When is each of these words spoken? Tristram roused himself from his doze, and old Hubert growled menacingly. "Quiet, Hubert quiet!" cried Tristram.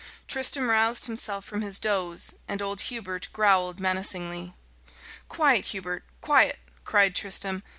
Tristram 0.27 0.67
roused 0.71 1.05
himself 1.05 1.45
from 1.45 1.61
his 1.61 1.79
doze, 1.79 2.33
and 2.47 2.59
old 2.59 2.81
Hubert 2.89 3.27
growled 3.33 3.79
menacingly. 3.79 4.55
"Quiet, 5.29 5.65
Hubert 5.65 6.03
quiet!" 6.21 6.57
cried 6.83 7.15
Tristram. 7.15 7.61